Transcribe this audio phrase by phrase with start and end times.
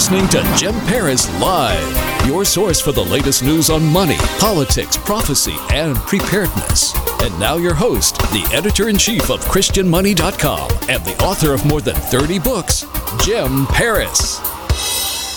[0.00, 5.54] listening to Jim Paris Live, your source for the latest news on money, politics, prophecy,
[5.70, 6.94] and preparedness.
[7.20, 11.82] And now, your host, the editor in chief of ChristianMoney.com and the author of more
[11.82, 12.86] than 30 books,
[13.22, 14.40] Jim Paris.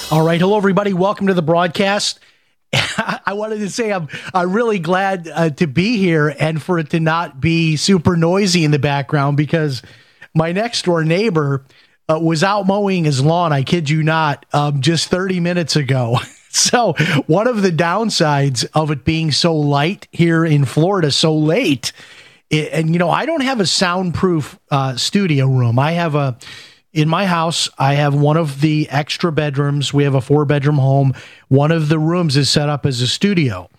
[0.09, 0.93] All right, hello everybody.
[0.93, 2.21] Welcome to the broadcast.
[2.73, 6.91] I wanted to say I'm I'm really glad uh, to be here and for it
[6.91, 9.81] to not be super noisy in the background because
[10.33, 11.65] my next door neighbor
[12.09, 13.53] uh, was out mowing his lawn.
[13.53, 16.17] I kid you not, um, just 30 minutes ago.
[16.55, 16.93] So
[17.25, 21.93] one of the downsides of it being so light here in Florida so late,
[22.51, 25.79] it, and you know I don't have a soundproof uh, studio room.
[25.79, 26.37] I have a
[26.93, 27.69] in my house.
[27.79, 29.93] I have one of the extra bedrooms.
[29.93, 31.13] We have a four bedroom home.
[31.47, 33.69] One of the rooms is set up as a studio.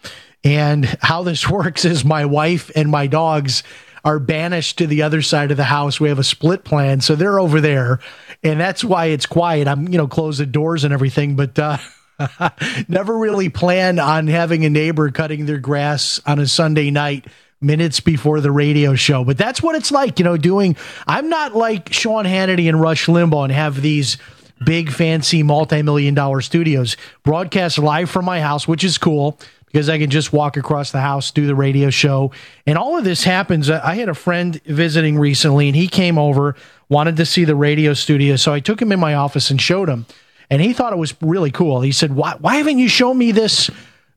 [0.42, 3.62] And how this works is my wife and my dogs
[4.04, 5.98] are banished to the other side of the house.
[5.98, 8.00] We have a split plan, so they're over there,
[8.42, 9.66] and that's why it's quiet.
[9.66, 11.58] I'm you know close the doors and everything, but.
[11.58, 11.78] uh
[12.88, 17.26] Never really planned on having a neighbor cutting their grass on a Sunday night
[17.60, 19.24] minutes before the radio show.
[19.24, 20.76] But that's what it's like, you know, doing.
[21.06, 24.18] I'm not like Sean Hannity and Rush Limbaugh and have these
[24.64, 26.96] big, fancy, multi million dollar studios.
[27.22, 29.38] Broadcast live from my house, which is cool
[29.74, 32.30] because I can just walk across the house, do the radio show.
[32.64, 33.68] And all of this happens.
[33.68, 36.54] I had a friend visiting recently and he came over,
[36.88, 38.36] wanted to see the radio studio.
[38.36, 40.06] So I took him in my office and showed him
[40.48, 41.80] and he thought it was really cool.
[41.80, 43.68] He said, "Why, why haven't you shown me this,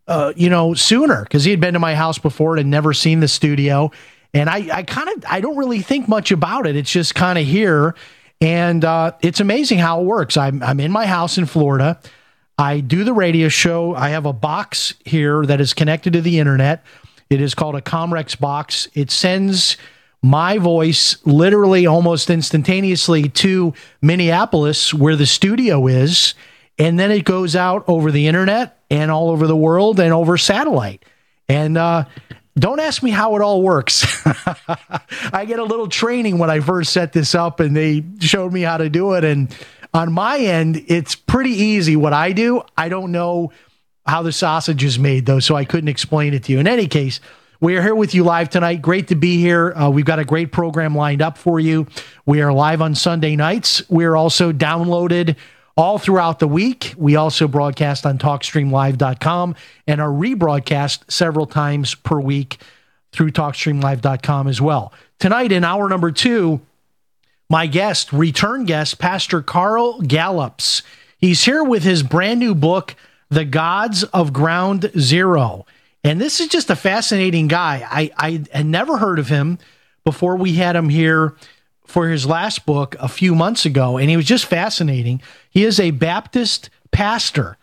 [0.07, 3.21] uh, you know, sooner?" Because he had been to my house before and never seen
[3.21, 3.91] the studio,
[4.35, 6.75] and I, I kind of, I don't really think much about it.
[6.75, 7.95] It's just kind of here,
[8.41, 10.37] and uh, it's amazing how it works.
[10.37, 11.99] I'm, I'm in my house in Florida.
[12.57, 13.93] I do the radio show.
[13.95, 16.83] I have a box here that is connected to the internet.
[17.29, 18.87] It is called a Comrex box.
[18.93, 19.77] It sends
[20.23, 26.33] my voice literally almost instantaneously to Minneapolis, where the studio is.
[26.79, 30.37] And then it goes out over the internet and all over the world and over
[30.37, 31.03] satellite.
[31.47, 32.05] And uh,
[32.57, 34.05] don't ask me how it all works.
[35.31, 38.61] I get a little training when I first set this up, and they showed me
[38.61, 39.23] how to do it.
[39.23, 39.55] And
[39.93, 41.95] on my end, it's pretty easy.
[41.95, 43.51] What I do, I don't know
[44.05, 46.59] how the sausage is made, though, so I couldn't explain it to you.
[46.59, 47.19] In any case,
[47.59, 48.81] we are here with you live tonight.
[48.81, 49.73] Great to be here.
[49.73, 51.87] Uh, we've got a great program lined up for you.
[52.25, 53.87] We are live on Sunday nights.
[53.89, 55.35] We're also downloaded
[55.75, 56.93] all throughout the week.
[56.97, 59.55] We also broadcast on TalkStreamLive.com
[59.87, 62.57] and are rebroadcast several times per week
[63.11, 64.93] through TalkStreamLive.com as well.
[65.19, 66.61] Tonight, in hour number two,
[67.49, 70.81] my guest, return guest, Pastor Carl Gallups.
[71.17, 72.95] He's here with his brand new book,
[73.29, 75.65] The Gods of Ground Zero.
[76.03, 77.85] And this is just a fascinating guy.
[77.89, 79.59] I, I had never heard of him
[80.03, 81.35] before we had him here
[81.85, 85.21] for his last book a few months ago, and he was just fascinating.
[85.49, 87.57] He is a Baptist pastor,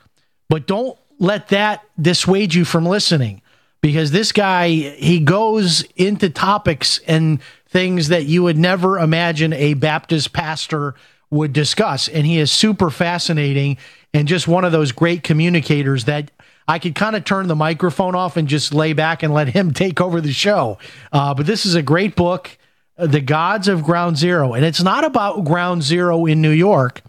[0.48, 3.42] but don't let that dissuade you from listening
[3.82, 7.38] because this guy, he goes into topics and
[7.74, 10.94] things that you would never imagine a Baptist pastor
[11.28, 12.06] would discuss.
[12.06, 13.78] And he is super fascinating
[14.14, 16.30] and just one of those great communicators that
[16.68, 19.72] I could kind of turn the microphone off and just lay back and let him
[19.74, 20.78] take over the show.
[21.12, 22.56] Uh, but this is a great book,
[22.96, 24.54] The Gods of Ground Zero.
[24.54, 27.02] And it's not about Ground Zero in New York,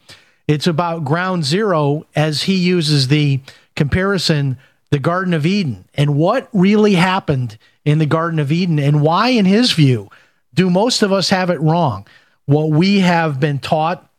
[0.48, 3.40] it's about Ground Zero as he uses the
[3.76, 4.58] comparison,
[4.90, 9.30] the Garden of Eden, and what really happened in the Garden of Eden, and why,
[9.30, 10.10] in his view,
[10.56, 12.08] do most of us have it wrong?
[12.46, 14.10] What we have been taught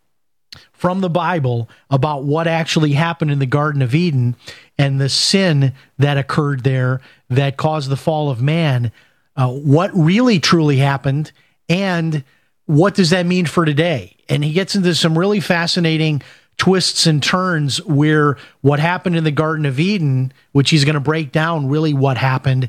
[0.72, 4.36] from the Bible about what actually happened in the Garden of Eden
[4.78, 7.00] and the sin that occurred there
[7.30, 8.92] that caused the fall of man,
[9.36, 11.32] uh, what really truly happened,
[11.68, 12.22] and
[12.66, 14.16] what does that mean for today?
[14.28, 16.22] And he gets into some really fascinating
[16.58, 21.00] twists and turns where what happened in the Garden of Eden, which he's going to
[21.00, 22.68] break down really what happened,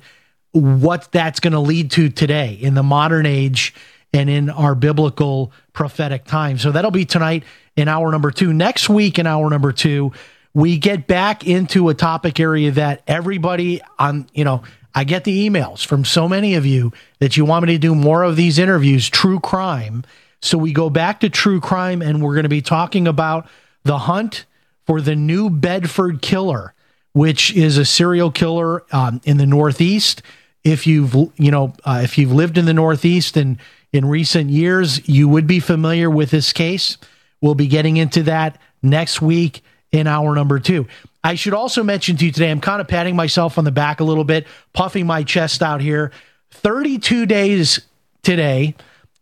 [0.58, 3.74] what that's going to lead to today in the modern age
[4.14, 6.58] and in our biblical prophetic time.
[6.58, 7.44] So that'll be tonight
[7.76, 8.54] in hour number two.
[8.54, 10.12] Next week in hour number two,
[10.54, 14.64] we get back into a topic area that everybody on, you know,
[14.96, 17.94] I get the emails from so many of you that you want me to do
[17.94, 20.04] more of these interviews, true crime.
[20.42, 23.48] So we go back to true crime and we're going to be talking about
[23.84, 24.46] the hunt
[24.88, 26.74] for the New Bedford killer,
[27.14, 30.24] which is a serial killer um, in the Northeast.
[30.68, 33.58] If you've you know uh, if you've lived in the Northeast and
[33.94, 36.98] in recent years, you would be familiar with this case.
[37.42, 40.88] We'll be getting into that next week in hour number two.
[41.24, 44.00] I should also mention to you today, I'm kind of patting myself on the back
[44.00, 46.12] a little bit, puffing my chest out here.
[46.52, 47.80] 32 days
[48.24, 48.76] today,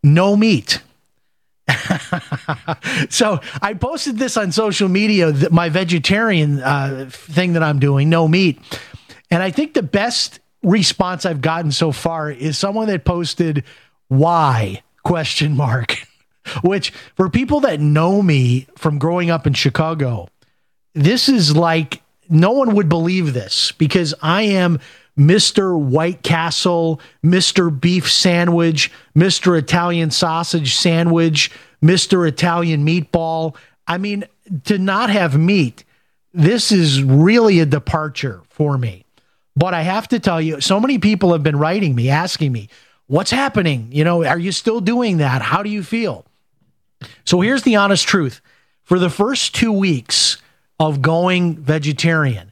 [0.04, 0.82] no meat.
[3.10, 8.28] so I posted this on social media, my vegetarian uh, thing that I'm doing, no
[8.28, 8.60] meat.
[9.32, 13.64] And I think the best response I've gotten so far is someone that posted,
[14.08, 16.04] why question mark
[16.64, 20.28] which for people that know me from growing up in chicago
[20.94, 24.80] this is like no one would believe this because i am
[25.18, 31.52] mr white castle mr beef sandwich mr italian sausage sandwich
[31.84, 33.56] mr italian meatball.
[33.88, 34.26] I mean
[34.64, 35.84] to not have meat
[36.34, 39.05] this is really a departure for me
[39.56, 42.70] but i have to tell you so many people have been writing me asking me
[43.08, 43.90] What's happening?
[43.92, 45.42] You know, are you still doing that?
[45.42, 46.26] How do you feel?
[47.24, 48.42] So here's the honest truth.
[48.84, 50.38] For the first two weeks
[50.80, 52.52] of going vegetarian,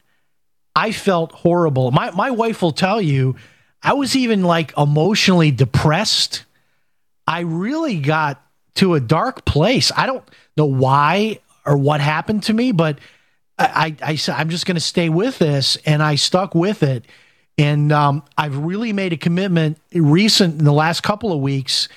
[0.76, 1.90] I felt horrible.
[1.90, 3.36] My, my wife will tell you,
[3.82, 6.44] I was even like emotionally depressed.
[7.26, 8.40] I really got
[8.76, 9.90] to a dark place.
[9.96, 10.24] I don't
[10.56, 12.98] know why or what happened to me, but
[13.58, 17.04] I, I, I I'm just going to stay with this, and I stuck with it.
[17.56, 21.88] And um, I've really made a commitment recent in the last couple of weeks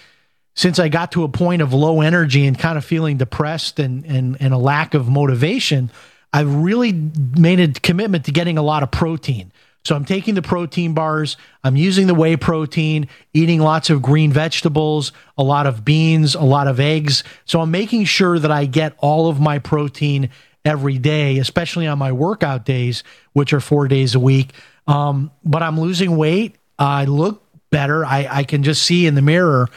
[0.53, 4.05] since I got to a point of low energy and kind of feeling depressed and,
[4.05, 5.91] and, and a lack of motivation.
[6.33, 9.51] I've really made a commitment to getting a lot of protein.
[9.83, 14.33] So I'm taking the protein bars, I'm using the whey protein, eating lots of green
[14.33, 17.23] vegetables, a lot of beans, a lot of eggs.
[17.45, 20.29] So I'm making sure that I get all of my protein
[20.67, 23.03] every day, especially on my workout days,
[23.33, 24.51] which are four days a week.
[24.85, 26.57] Um, but I'm losing weight.
[26.77, 28.05] I look better.
[28.05, 29.69] I, I can just see in the mirror.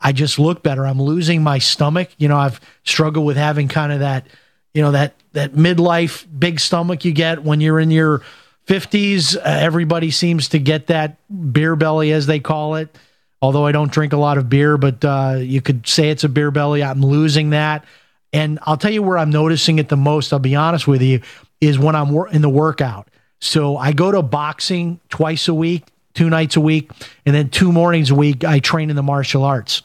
[0.00, 0.86] I just look better.
[0.86, 2.10] I'm losing my stomach.
[2.18, 4.26] You know, I've struggled with having kind of that,
[4.72, 8.22] you know, that that midlife big stomach you get when you're in your
[8.66, 9.36] 50s.
[9.36, 11.16] Uh, everybody seems to get that
[11.52, 12.96] beer belly, as they call it.
[13.42, 16.28] Although I don't drink a lot of beer, but uh, you could say it's a
[16.28, 16.82] beer belly.
[16.82, 17.84] I'm losing that.
[18.32, 20.32] And I'll tell you where I'm noticing it the most.
[20.32, 21.22] I'll be honest with you,
[21.60, 23.08] is when I'm in the workout.
[23.40, 25.84] So I go to boxing twice a week,
[26.14, 26.90] two nights a week,
[27.24, 28.44] and then two mornings a week.
[28.44, 29.82] I train in the martial arts.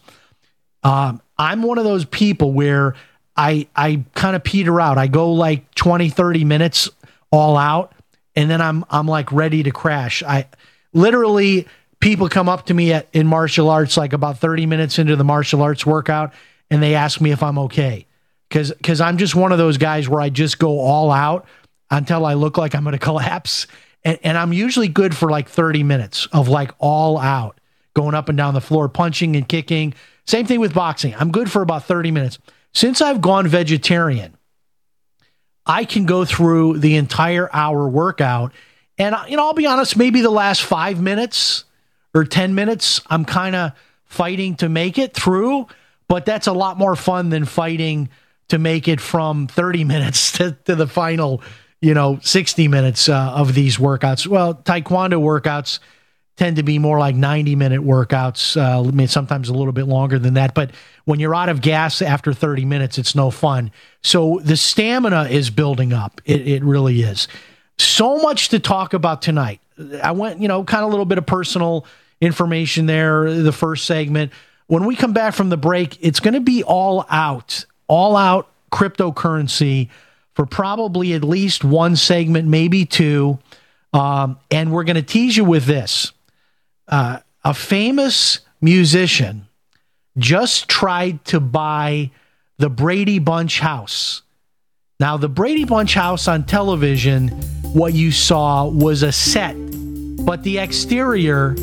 [0.84, 2.96] Um, I'm one of those people where
[3.36, 4.98] I I kind of peter out.
[4.98, 6.90] I go like 20, 30 minutes
[7.32, 7.94] all out,
[8.36, 10.22] and then I'm I'm like ready to crash.
[10.24, 10.48] I
[10.94, 11.68] literally
[12.00, 15.24] people come up to me at, in martial arts like about 30 minutes into the
[15.24, 16.34] martial arts workout,
[16.70, 18.06] and they ask me if I'm okay
[18.54, 21.48] because because I'm just one of those guys where I just go all out
[21.90, 23.66] until I look like I'm going to collapse.
[24.06, 27.60] And, and I'm usually good for like 30 minutes of like all out,
[27.96, 29.96] going up and down the floor, punching and kicking.
[30.28, 31.16] Same thing with boxing.
[31.16, 32.38] I'm good for about 30 minutes.
[32.74, 34.38] Since I've gone vegetarian,
[35.66, 38.52] I can go through the entire hour workout.
[38.98, 41.64] And, you know, I'll be honest, maybe the last five minutes
[42.14, 43.72] or 10 minutes, I'm kind of
[44.06, 45.68] fighting to make it through,
[46.08, 48.10] but that's a lot more fun than fighting
[48.50, 51.42] to make it from 30 minutes to, to the final
[51.84, 54.26] you know, 60 minutes uh, of these workouts.
[54.26, 55.80] Well, taekwondo workouts
[56.38, 60.36] tend to be more like 90 minute workouts, uh, sometimes a little bit longer than
[60.36, 60.54] that.
[60.54, 60.72] But
[61.04, 63.70] when you're out of gas after 30 minutes, it's no fun.
[64.02, 66.22] So the stamina is building up.
[66.24, 67.28] It, it really is.
[67.78, 69.60] So much to talk about tonight.
[70.02, 71.86] I went, you know, kind of a little bit of personal
[72.22, 74.32] information there, the first segment.
[74.68, 78.50] When we come back from the break, it's going to be all out, all out
[78.72, 79.90] cryptocurrency
[80.34, 83.40] for probably at least one segment, maybe two.
[83.94, 86.12] Um, and we're going to tease you with this.
[86.88, 89.48] Uh, a famous musician
[90.18, 92.12] just tried to buy
[92.58, 94.22] the Brady Bunch house.
[95.00, 97.30] Now, the Brady Bunch house on television,
[97.74, 99.56] what you saw was a set,
[100.26, 101.56] but the exterior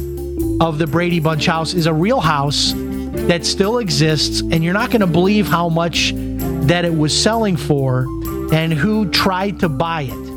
[0.61, 2.73] of the Brady Bunch house is a real house
[3.13, 7.57] that still exists, and you're not going to believe how much that it was selling
[7.57, 8.07] for
[8.53, 10.31] and who tried to buy it.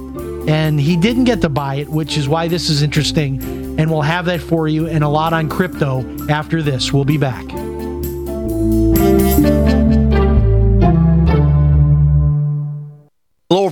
[0.49, 4.01] And he didn't get to buy it, which is why this is interesting and we'll
[4.01, 6.93] have that for you and a lot on crypto after this.
[6.93, 7.43] We'll be back.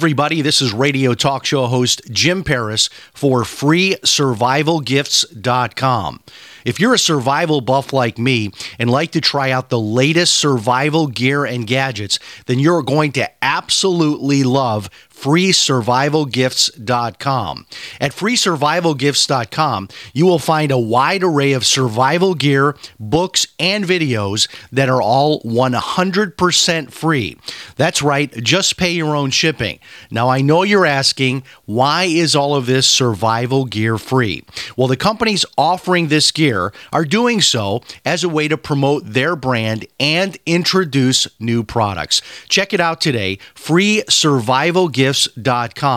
[0.02, 0.42] Everybody.
[0.42, 6.20] This is radio talk show host Jim Paris for freesurvivalgifts.com.
[6.66, 11.06] If you're a survival buff like me and like to try out the latest survival
[11.06, 12.18] gear and gadgets,
[12.48, 14.90] then you're going to absolutely love
[15.22, 17.66] freesurvivalgifts.com.
[18.00, 24.90] At freesurvivalgifts.com, you will find a wide array of survival gear, books, and videos that
[24.90, 27.38] are all 100% free.
[27.76, 29.78] That's right, just pay your own shipping.
[30.10, 34.44] Now, I know you're asking, why is all of this survival gear free?
[34.76, 39.36] Well, the companies offering this gear are doing so as a way to promote their
[39.36, 42.22] brand and introduce new products.
[42.50, 45.92] Check it out today, freesurvivalgifts.com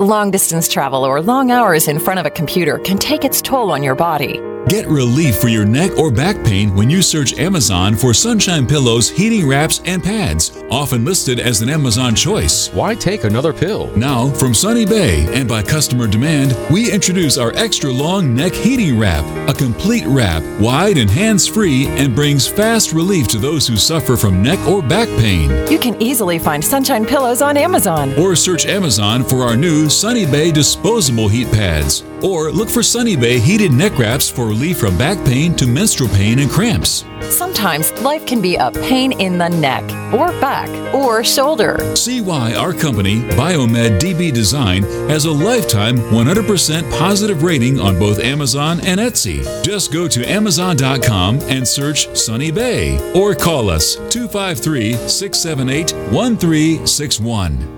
[0.00, 3.72] Long distance travel or long hours in front of a computer can take its toll
[3.72, 4.38] on your body.
[4.68, 9.08] Get relief for your neck or back pain when you search Amazon for sunshine pillows,
[9.08, 12.68] heating wraps, and pads, often listed as an Amazon choice.
[12.74, 13.86] Why take another pill?
[13.96, 18.98] Now, from Sunny Bay and by customer demand, we introduce our extra long neck heating
[18.98, 23.78] wrap, a complete wrap, wide and hands free, and brings fast relief to those who
[23.78, 25.50] suffer from neck or back pain.
[25.72, 28.12] You can easily find sunshine pillows on Amazon.
[28.18, 32.02] Or search Amazon for our new Sunny Bay disposable heat pads.
[32.22, 36.10] Or look for Sunny Bay heated neck wraps for relief from back pain to menstrual
[36.10, 37.04] pain and cramps.
[37.20, 41.78] Sometimes life can be a pain in the neck, or back, or shoulder.
[41.94, 48.18] See why our company, Biomed DB Design, has a lifetime 100% positive rating on both
[48.18, 49.44] Amazon and Etsy.
[49.62, 57.77] Just go to Amazon.com and search Sunny Bay or call us 253 678 1361.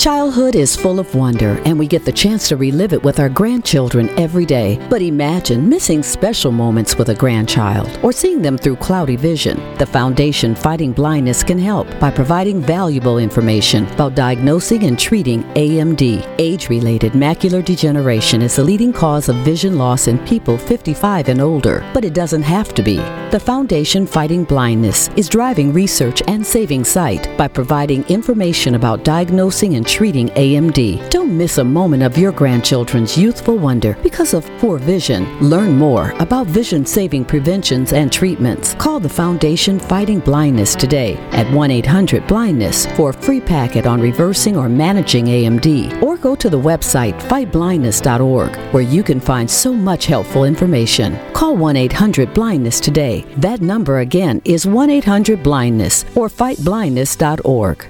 [0.00, 3.28] Childhood is full of wonder, and we get the chance to relive it with our
[3.28, 4.78] grandchildren every day.
[4.88, 9.58] But imagine missing special moments with a grandchild or seeing them through cloudy vision.
[9.76, 16.34] The Foundation Fighting Blindness can help by providing valuable information about diagnosing and treating AMD.
[16.38, 21.42] Age related macular degeneration is the leading cause of vision loss in people 55 and
[21.42, 22.96] older, but it doesn't have to be.
[23.30, 29.76] The Foundation Fighting Blindness is driving research and saving sight by providing information about diagnosing
[29.76, 31.10] and treating AMD.
[31.10, 35.26] Don't miss a moment of your grandchildren's youthful wonder because of poor vision.
[35.40, 38.74] Learn more about vision saving preventions and treatments.
[38.74, 44.00] Call the Foundation Fighting Blindness today at 1 800 Blindness for a free packet on
[44.00, 46.00] reversing or managing AMD.
[46.00, 51.18] Or go to the website fightblindness.org where you can find so much helpful information.
[51.32, 53.26] Call 1 800 Blindness today.
[53.38, 57.89] That number again is 1 800 Blindness or fightblindness.org.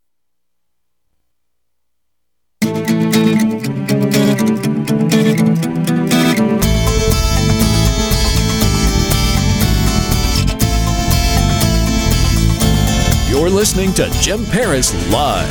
[13.41, 15.49] You're listening to Jim Paris Live.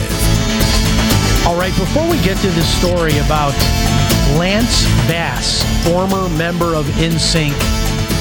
[1.45, 3.53] All right, before we get to this story about
[4.39, 7.53] Lance Bass, former member of NSYNC,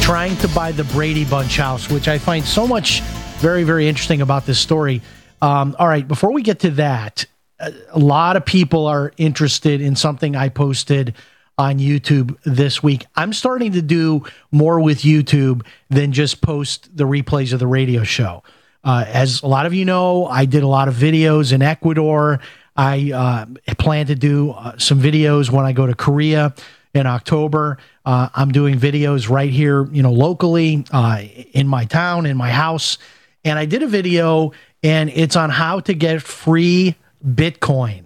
[0.02, 3.02] trying to buy the Brady Bunch house, which I find so much
[3.38, 5.04] very, very interesting about this story.
[5.40, 7.28] Um, all right, before we get to that,
[7.60, 11.14] a lot of people are interested in something I posted
[11.60, 13.06] on YouTube this week.
[13.16, 18.04] I'm starting to do more with YouTube than just post the replays of the radio
[18.04, 18.42] show.
[18.84, 22.40] Uh, as a lot of you know, I did a lot of videos in Ecuador.
[22.76, 26.54] I uh, plan to do uh, some videos when I go to Korea
[26.94, 27.78] in October.
[28.06, 31.22] Uh, I'm doing videos right here, you know, locally uh,
[31.52, 32.98] in my town, in my house.
[33.44, 36.96] And I did a video, and it's on how to get free
[37.26, 38.06] Bitcoin.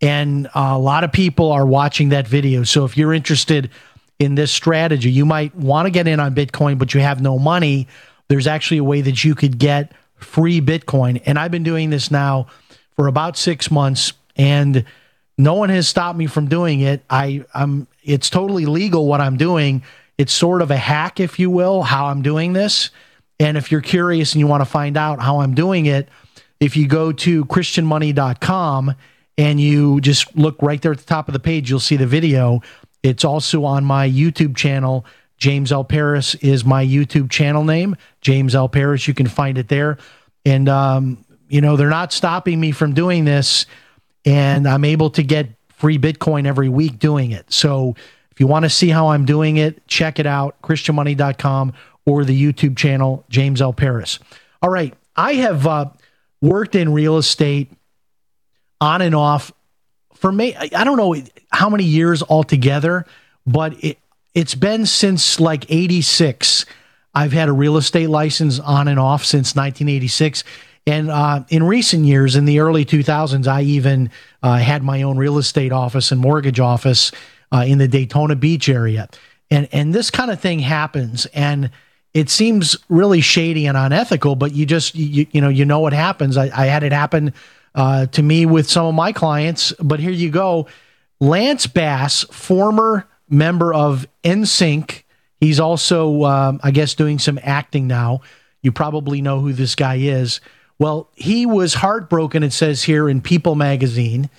[0.00, 2.64] And a lot of people are watching that video.
[2.64, 3.70] So if you're interested
[4.18, 7.38] in this strategy, you might want to get in on Bitcoin, but you have no
[7.38, 7.86] money.
[8.30, 11.20] There's actually a way that you could get free Bitcoin.
[11.26, 12.46] And I've been doing this now
[12.94, 14.84] for about six months, and
[15.36, 17.02] no one has stopped me from doing it.
[17.10, 19.82] I, I'm it's totally legal what I'm doing.
[20.16, 22.90] It's sort of a hack, if you will, how I'm doing this.
[23.40, 26.08] And if you're curious and you want to find out how I'm doing it,
[26.60, 28.94] if you go to christianmoney.com
[29.38, 32.06] and you just look right there at the top of the page, you'll see the
[32.06, 32.62] video.
[33.02, 35.04] It's also on my YouTube channel.
[35.40, 35.84] James L.
[35.84, 37.96] Paris is my YouTube channel name.
[38.20, 38.68] James L.
[38.68, 39.98] Paris, you can find it there.
[40.44, 43.66] And, um, you know, they're not stopping me from doing this.
[44.26, 47.50] And I'm able to get free Bitcoin every week doing it.
[47.52, 47.94] So
[48.30, 51.72] if you want to see how I'm doing it, check it out, christianmoney.com
[52.04, 53.72] or the YouTube channel, James L.
[53.72, 54.18] Paris.
[54.62, 54.94] All right.
[55.16, 55.86] I have uh,
[56.42, 57.72] worked in real estate
[58.78, 59.52] on and off
[60.14, 60.54] for me.
[60.54, 61.16] I don't know
[61.50, 63.06] how many years altogether,
[63.46, 63.98] but it,
[64.34, 66.66] it's been since like 86.
[67.14, 70.44] I've had a real estate license on and off since 1986.
[70.86, 74.10] And uh, in recent years, in the early 2000s, I even
[74.42, 77.12] uh, had my own real estate office and mortgage office
[77.52, 79.08] uh, in the Daytona Beach area.
[79.50, 81.26] And, and this kind of thing happens.
[81.26, 81.70] And
[82.14, 85.92] it seems really shady and unethical, but you just, you, you know, you know what
[85.92, 86.36] happens.
[86.36, 87.34] I, I had it happen
[87.74, 90.66] uh, to me with some of my clients, but here you go.
[91.20, 95.04] Lance Bass, former member of NSYNC.
[95.40, 98.20] He's also, um, I guess, doing some acting now.
[98.62, 100.40] You probably know who this guy is.
[100.78, 104.30] Well, he was heartbroken, it says here in People magazine,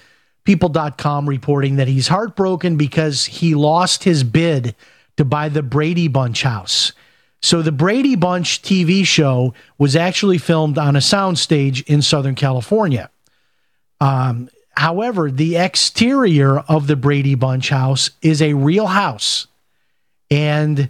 [0.43, 4.75] people.com reporting that he's heartbroken because he lost his bid
[5.17, 6.93] to buy the Brady Bunch house.
[7.41, 13.09] So the Brady Bunch TV show was actually filmed on a soundstage in Southern California.
[13.99, 19.47] Um, however, the exterior of the Brady Bunch house is a real house.
[20.29, 20.89] And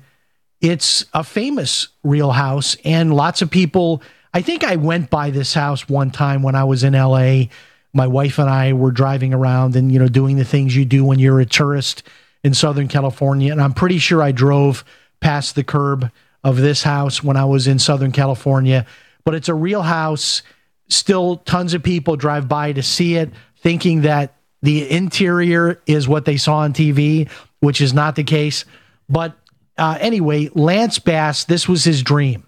[0.61, 2.75] it's a famous real house.
[2.85, 4.01] And lots of people
[4.33, 7.45] I think I went by this house one time when I was in LA.
[7.93, 11.03] My wife and I were driving around and, you know, doing the things you do
[11.03, 12.03] when you're a tourist
[12.43, 13.51] in Southern California.
[13.51, 14.85] And I'm pretty sure I drove
[15.19, 16.09] past the curb
[16.43, 18.85] of this house when I was in Southern California.
[19.25, 20.41] But it's a real house.
[20.87, 26.25] Still, tons of people drive by to see it, thinking that the interior is what
[26.25, 28.65] they saw on TV, which is not the case.
[29.09, 29.35] But
[29.77, 32.43] uh, anyway, Lance Bass, this was his dream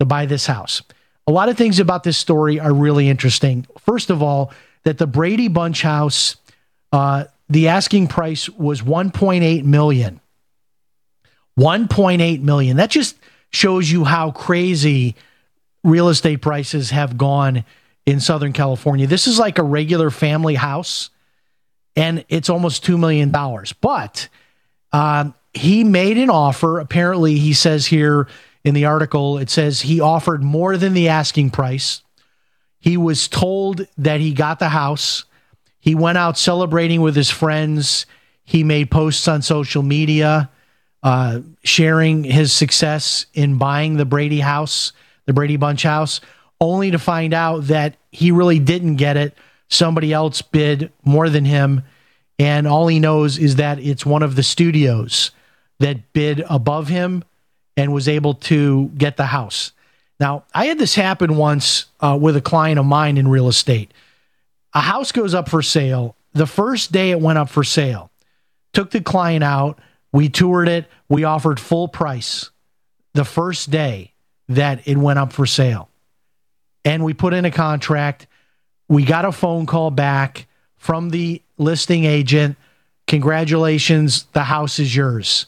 [0.00, 0.82] to buy this house
[1.26, 3.66] a lot of things about this story are really interesting.
[3.78, 4.52] First of all,
[4.84, 6.36] that the Brady Bunch house,
[6.92, 10.20] uh, the asking price was 1.8 million.
[11.58, 12.76] 1.8 million.
[12.78, 13.16] That just
[13.50, 15.14] shows you how crazy
[15.84, 17.64] real estate prices have gone
[18.06, 19.06] in Southern California.
[19.06, 21.10] This is like a regular family house,
[21.96, 23.30] and it's almost $2 million.
[23.80, 24.28] But
[24.92, 26.78] um, he made an offer.
[26.78, 28.28] Apparently, he says here
[28.64, 32.02] in the article, it says he offered more than the asking price.
[32.78, 35.24] He was told that he got the house.
[35.78, 38.06] He went out celebrating with his friends.
[38.44, 40.50] He made posts on social media,
[41.02, 44.92] uh, sharing his success in buying the Brady house,
[45.26, 46.20] the Brady Bunch house,
[46.62, 49.36] only to find out that he really didn't get it.
[49.68, 51.82] Somebody else bid more than him.
[52.38, 55.32] And all he knows is that it's one of the studios
[55.80, 57.24] that bid above him
[57.76, 59.72] and was able to get the house.
[60.20, 63.92] Now, I had this happen once uh, with a client of mine in real estate.
[64.72, 66.14] A house goes up for sale.
[66.32, 68.10] The first day it went up for sale,
[68.72, 69.80] took the client out.
[70.12, 70.86] We toured it.
[71.08, 72.50] We offered full price
[73.14, 74.12] the first day
[74.48, 75.88] that it went up for sale.
[76.84, 78.26] And we put in a contract.
[78.88, 82.56] We got a phone call back from the listing agent.
[83.06, 85.46] Congratulations, the house is yours.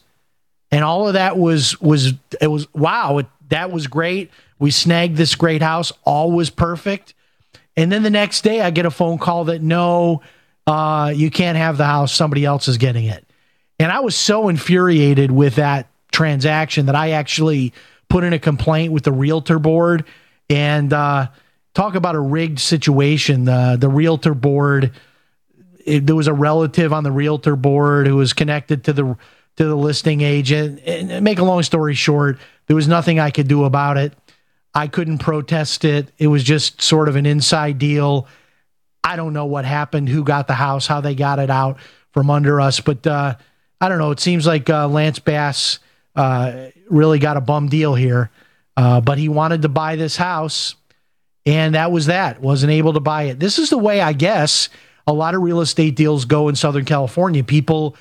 [0.70, 4.30] And all of that was was it was wow it, that was great.
[4.58, 5.92] We snagged this great house.
[6.04, 7.14] All was perfect.
[7.76, 10.22] And then the next day i get a phone call that no
[10.66, 12.14] uh, you can't have the house.
[12.14, 13.24] Somebody else is getting it.
[13.78, 17.72] And i was so infuriated with that transaction that i actually
[18.08, 20.04] put in a complaint with the realtor board
[20.50, 21.28] and uh,
[21.74, 24.92] talk about a rigged situation the the realtor board
[25.84, 29.16] it, there was a relative on the realtor board who was connected to the
[29.56, 30.80] to the listing agent.
[30.84, 34.12] And make a long story short, there was nothing I could do about it.
[34.74, 36.12] I couldn't protest it.
[36.18, 38.26] It was just sort of an inside deal.
[39.04, 41.78] I don't know what happened, who got the house, how they got it out
[42.10, 43.36] from under us, but uh,
[43.80, 44.10] I don't know.
[44.10, 45.78] It seems like uh, Lance Bass
[46.16, 48.30] uh, really got a bum deal here,
[48.76, 50.74] uh, but he wanted to buy this house,
[51.46, 52.40] and that was that.
[52.40, 53.40] Wasn't able to buy it.
[53.40, 54.68] This is the way I guess
[55.06, 57.44] a lot of real estate deals go in Southern California.
[57.44, 57.96] People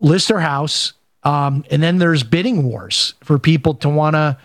[0.00, 4.38] list their house, um, and then there's bidding wars for people to want to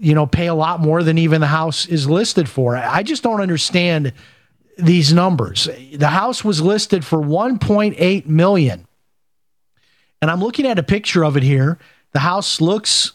[0.00, 2.74] you know, pay a lot more than even the house is listed for.
[2.74, 4.14] I just don't understand
[4.78, 5.68] these numbers.
[5.92, 8.86] The house was listed for 1.8 million.
[10.22, 11.78] And I'm looking at a picture of it here.
[12.12, 13.12] The house looks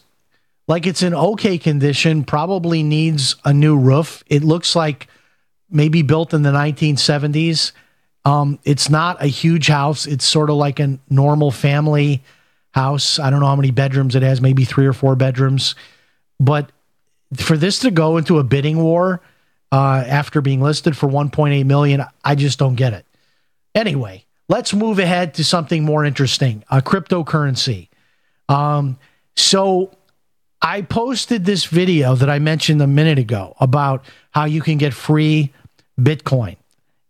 [0.68, 4.24] like it's in okay condition, probably needs a new roof.
[4.26, 5.08] It looks like
[5.70, 7.72] maybe built in the 1970s.
[8.24, 10.06] Um, it's not a huge house.
[10.06, 12.24] It's sort of like a normal family
[12.72, 13.18] house.
[13.18, 15.74] I don't know how many bedrooms it has, maybe three or four bedrooms.
[16.40, 16.70] But
[17.34, 19.20] for this to go into a bidding war
[19.72, 23.06] uh, after being listed for 1.8 million, I just don't get it.
[23.74, 27.88] Anyway, let's move ahead to something more interesting: uh, cryptocurrency.
[28.48, 28.98] Um,
[29.36, 29.95] so,
[30.60, 34.94] I posted this video that I mentioned a minute ago about how you can get
[34.94, 35.52] free
[36.00, 36.56] Bitcoin,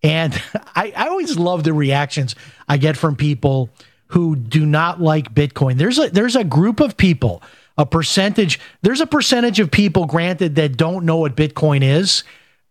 [0.02, 0.34] and
[0.76, 2.34] I, I always love the reactions
[2.68, 3.70] I get from people
[4.08, 5.78] who do not like Bitcoin.
[5.78, 7.42] There's a there's a group of people
[7.78, 8.58] a percentage.
[8.82, 12.24] There's a percentage of people, granted, that don't know what Bitcoin is.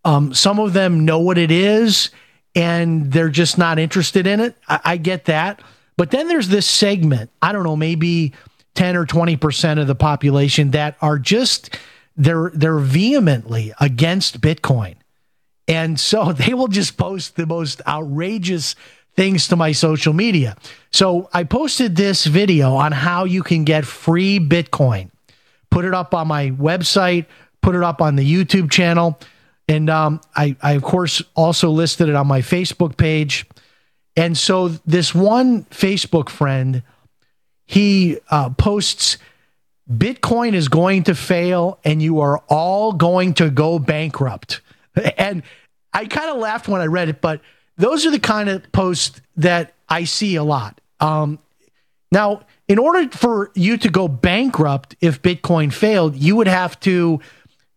[0.03, 2.09] Um, some of them know what it is
[2.55, 4.55] and they're just not interested in it.
[4.67, 5.61] I, I get that.
[5.97, 8.33] But then there's this segment, I don't know, maybe
[8.75, 11.77] 10 or 20% of the population that are just
[12.17, 14.95] they're they're vehemently against Bitcoin.
[15.67, 18.75] And so they will just post the most outrageous
[19.15, 20.57] things to my social media.
[20.91, 25.09] So I posted this video on how you can get free Bitcoin.
[25.71, 27.25] Put it up on my website,
[27.61, 29.17] put it up on the YouTube channel.
[29.67, 33.45] And um, I, I, of course, also listed it on my Facebook page.
[34.15, 36.83] And so this one Facebook friend,
[37.65, 39.17] he uh, posts,
[39.91, 44.61] Bitcoin is going to fail and you are all going to go bankrupt.
[45.17, 45.43] And
[45.93, 47.41] I kind of laughed when I read it, but
[47.77, 50.79] those are the kind of posts that I see a lot.
[51.01, 51.39] Um,
[52.11, 57.19] now, in order for you to go bankrupt if Bitcoin failed, you would have to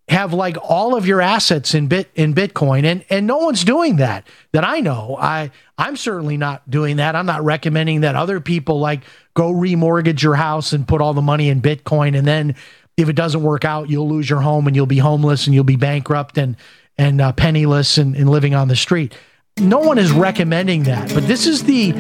[0.09, 3.97] have like all of your assets in bit in Bitcoin, and and no one's doing
[3.97, 5.17] that that I know.
[5.21, 7.15] I I'm certainly not doing that.
[7.15, 9.03] I'm not recommending that other people like
[9.35, 12.55] go remortgage your house and put all the money in Bitcoin, and then
[12.97, 15.65] if it doesn't work out, you'll lose your home and you'll be homeless and you'll
[15.65, 16.57] be bankrupt and
[16.97, 19.15] and uh, penniless and, and living on the street
[19.61, 21.91] no one is recommending that, but this is the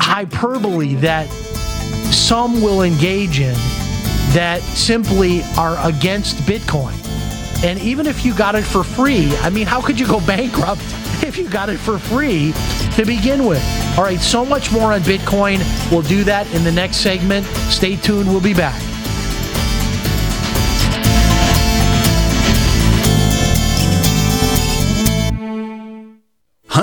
[0.00, 1.28] hyperbole that
[2.12, 3.54] some will engage in
[4.32, 6.94] that simply are against Bitcoin.
[7.66, 10.82] And even if you got it for free, I mean, how could you go bankrupt
[11.24, 12.52] if you got it for free
[12.94, 13.62] to begin with?
[13.98, 15.58] All right, so much more on Bitcoin.
[15.90, 17.44] We'll do that in the next segment.
[17.68, 18.95] Stay tuned, we'll be back.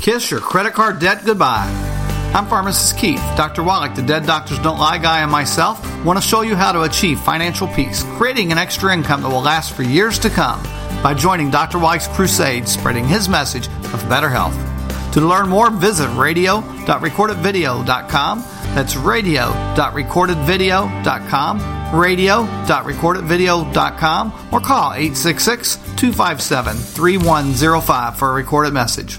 [0.00, 1.66] Kiss your credit card debt goodbye.
[2.34, 3.22] I'm Pharmacist Keith.
[3.36, 3.62] Dr.
[3.62, 6.82] Wallach, the Dead Doctors Don't Lie guy, and myself want to show you how to
[6.82, 10.62] achieve financial peace, creating an extra income that will last for years to come
[11.02, 11.78] by joining Dr.
[11.78, 14.54] Wallach's crusade, spreading his message of better health.
[15.14, 18.44] To learn more, visit radio.recordedvideo.com.
[18.74, 21.58] That's radio.recordedvideo.com,
[21.98, 29.18] radio.recordedvideo.com, or call 866 257 3105 for a recorded message.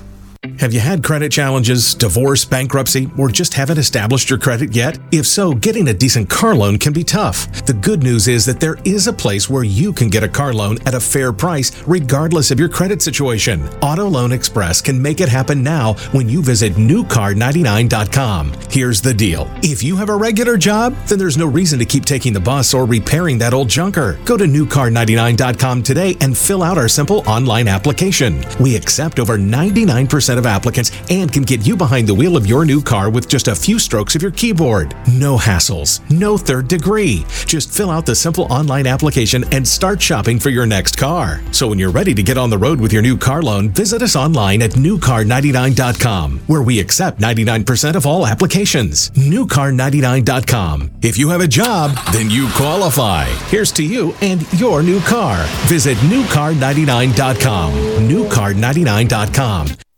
[0.59, 4.97] Have you had credit challenges, divorce, bankruptcy, or just haven't established your credit yet?
[5.11, 7.65] If so, getting a decent car loan can be tough.
[7.65, 10.53] The good news is that there is a place where you can get a car
[10.53, 13.67] loan at a fair price, regardless of your credit situation.
[13.81, 18.53] Auto Loan Express can make it happen now when you visit newcar99.com.
[18.69, 22.05] Here's the deal if you have a regular job, then there's no reason to keep
[22.05, 24.17] taking the bus or repairing that old junker.
[24.23, 28.41] Go to newcar99.com today and fill out our simple online application.
[28.61, 32.65] We accept over 99% of applicants and can get you behind the wheel of your
[32.65, 34.95] new car with just a few strokes of your keyboard.
[35.11, 37.25] No hassles, no third degree.
[37.45, 41.41] Just fill out the simple online application and start shopping for your next car.
[41.51, 44.01] So when you're ready to get on the road with your new car loan, visit
[44.01, 49.09] us online at newcar99.com, where we accept 99% of all applications.
[49.11, 50.91] Newcar99.com.
[51.01, 53.25] If you have a job, then you qualify.
[53.49, 55.45] Here's to you and your new car.
[55.67, 57.73] Visit newcar99.com.
[57.73, 59.88] Newcar99.com.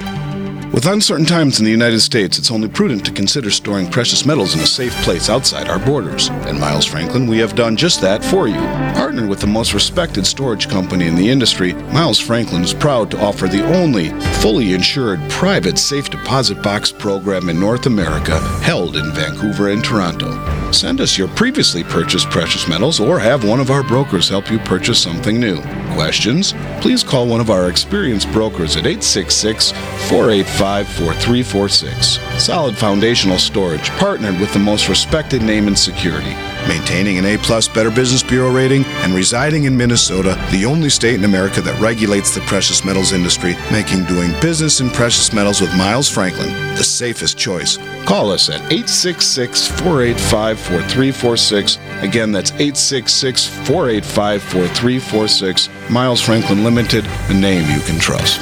[0.74, 4.56] With uncertain times in the United States, it's only prudent to consider storing precious metals
[4.56, 6.30] in a safe place outside our borders.
[6.30, 8.62] At Miles Franklin, we have done just that for you.
[8.96, 13.20] Partnered with the most respected storage company in the industry, Miles Franklin is proud to
[13.20, 19.12] offer the only fully insured private safe deposit box program in North America, held in
[19.12, 20.32] Vancouver and Toronto.
[20.72, 24.58] Send us your previously purchased precious metals or have one of our brokers help you
[24.60, 25.62] purchase something new.
[25.96, 26.54] Questions?
[26.80, 29.72] Please call one of our experienced brokers at 866
[30.08, 32.20] 485 4346.
[32.44, 36.36] Solid foundational storage, partnered with the most respected name in security.
[36.68, 41.16] Maintaining an A plus Better Business Bureau rating and residing in Minnesota, the only state
[41.16, 45.76] in America that regulates the precious metals industry, making doing business in precious metals with
[45.76, 47.78] Miles Franklin the safest choice.
[48.06, 51.78] Call us at 866 485 4346.
[52.02, 55.70] Again, that's 866 485 4346.
[55.90, 58.42] Miles Franklin Limited, a name you can trust.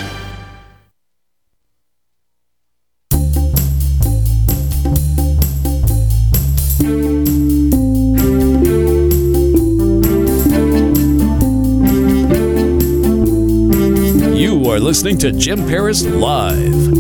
[14.89, 16.97] Listening to Jim Paris Live.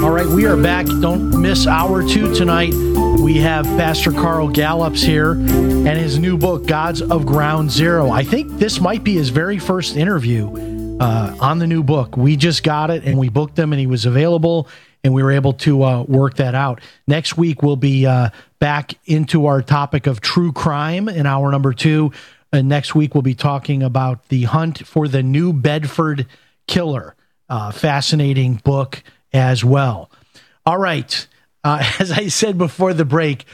[0.00, 0.86] All right, we are back.
[0.86, 2.72] Don't miss hour two tonight.
[3.18, 8.10] We have Pastor Carl Gallups here and his new book, Gods of Ground Zero.
[8.10, 12.16] I think this might be his very first interview uh, on the new book.
[12.16, 14.68] We just got it and we booked him and he was available
[15.02, 16.80] and we were able to uh, work that out.
[17.08, 21.72] Next week, we'll be uh, back into our topic of true crime in hour number
[21.72, 22.12] two.
[22.52, 26.28] And next week, we'll be talking about the hunt for the New Bedford
[26.68, 27.16] Killer.
[27.52, 30.10] Uh, fascinating book as well.
[30.64, 31.28] All right.
[31.62, 33.44] Uh, as I said before the break,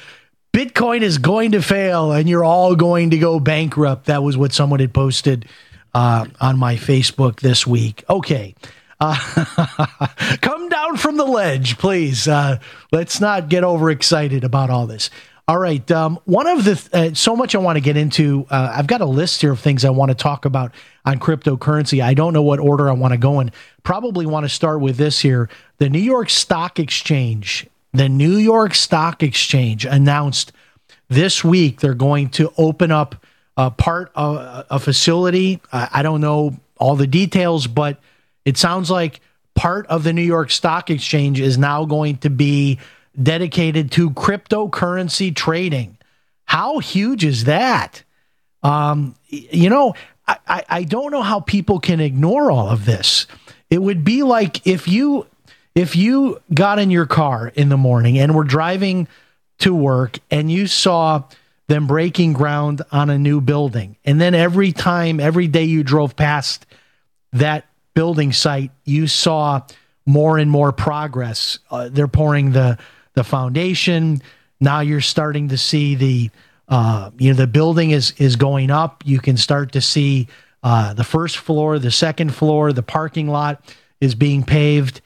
[0.52, 4.06] Bitcoin is going to fail and you're all going to go bankrupt.
[4.06, 5.46] That was what someone had posted
[5.96, 8.04] uh, on my Facebook this week.
[8.08, 8.54] Okay.
[9.00, 9.16] Uh,
[10.42, 12.28] come down from the ledge, please.
[12.28, 12.60] Uh,
[12.92, 15.10] let's not get overexcited about all this.
[15.48, 15.90] All right.
[15.90, 19.00] Um, one of the, uh, so much I want to get into, uh, I've got
[19.00, 20.74] a list here of things I want to talk about
[21.06, 22.02] on cryptocurrency.
[22.02, 23.50] I don't know what order I want to go in.
[23.82, 25.48] Probably want to start with this here.
[25.78, 30.52] The New York Stock Exchange, the New York Stock Exchange announced
[31.08, 33.24] this week they're going to open up
[33.56, 35.62] a part of a facility.
[35.72, 37.98] I don't know all the details, but
[38.44, 39.22] it sounds like
[39.54, 42.78] part of the New York Stock Exchange is now going to be
[43.22, 45.98] dedicated to cryptocurrency trading.
[46.44, 48.02] How huge is that?
[48.62, 49.94] Um, you know,
[50.26, 53.26] I, I don't know how people can ignore all of this.
[53.70, 55.26] It would be like if you
[55.74, 59.06] if you got in your car in the morning and were driving
[59.58, 61.22] to work and you saw
[61.68, 66.16] them breaking ground on a new building, and then every time, every day you drove
[66.16, 66.66] past
[67.32, 69.60] that building site, you saw
[70.06, 71.58] more and more progress.
[71.70, 72.78] Uh, they're pouring the
[73.18, 74.22] the foundation.
[74.60, 76.30] Now you're starting to see the
[76.68, 79.02] uh, you know the building is is going up.
[79.04, 80.28] You can start to see
[80.62, 83.60] uh, the first floor, the second floor, the parking lot
[84.00, 85.00] is being paved.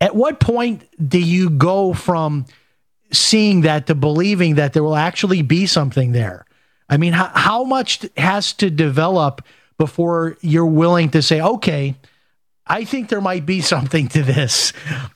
[0.00, 2.46] At what point do you go from
[3.12, 6.44] seeing that to believing that there will actually be something there?
[6.88, 9.42] I mean, how, how much has to develop
[9.78, 11.94] before you're willing to say, okay,
[12.66, 14.72] I think there might be something to this.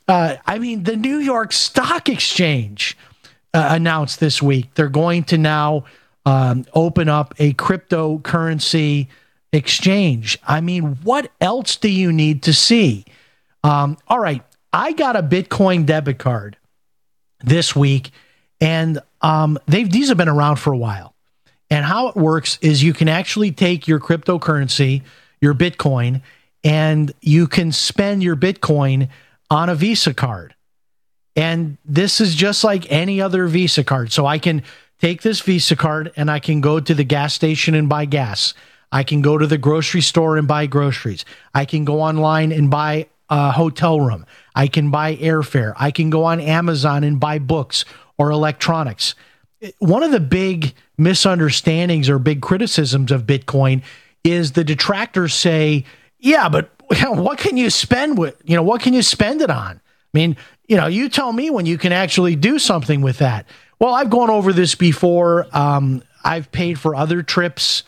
[0.08, 2.96] Uh, I mean, the New York Stock Exchange
[3.54, 5.84] uh, announced this week they're going to now
[6.24, 9.06] um, open up a cryptocurrency
[9.52, 10.38] exchange.
[10.46, 13.04] I mean, what else do you need to see?
[13.62, 16.56] Um, all right, I got a Bitcoin debit card
[17.44, 18.10] this week,
[18.60, 21.14] and um, they've these have been around for a while.
[21.70, 25.02] And how it works is you can actually take your cryptocurrency,
[25.40, 26.22] your Bitcoin,
[26.66, 29.08] and you can spend your Bitcoin
[29.48, 30.52] on a Visa card.
[31.36, 34.10] And this is just like any other Visa card.
[34.10, 34.64] So I can
[35.00, 38.52] take this Visa card and I can go to the gas station and buy gas.
[38.90, 41.24] I can go to the grocery store and buy groceries.
[41.54, 44.26] I can go online and buy a hotel room.
[44.56, 45.72] I can buy airfare.
[45.76, 47.84] I can go on Amazon and buy books
[48.18, 49.14] or electronics.
[49.78, 53.82] One of the big misunderstandings or big criticisms of Bitcoin
[54.24, 55.84] is the detractors say,
[56.18, 56.70] yeah, but
[57.02, 59.80] what can you spend with, you know, what can you spend it on?
[59.80, 60.36] I mean,
[60.68, 63.46] you know, you tell me when you can actually do something with that.
[63.78, 65.46] Well, I've gone over this before.
[65.52, 67.82] Um, I've paid for other trips